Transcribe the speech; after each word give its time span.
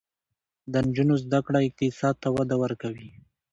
د 0.71 0.73
نجونو 0.85 1.13
زده 1.23 1.39
کړه 1.45 1.59
اقتصاد 1.67 2.15
ته 2.23 2.27
وده 2.37 2.55
ورکوي. 2.63 3.09